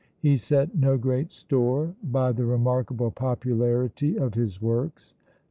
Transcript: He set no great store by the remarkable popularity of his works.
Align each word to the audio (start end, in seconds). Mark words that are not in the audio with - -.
He 0.17 0.35
set 0.35 0.73
no 0.73 0.97
great 0.97 1.31
store 1.31 1.93
by 2.03 2.31
the 2.31 2.43
remarkable 2.47 3.11
popularity 3.11 4.17
of 4.17 4.33
his 4.33 4.59
works. 4.59 5.13